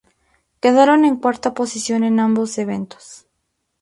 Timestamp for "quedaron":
0.63-1.05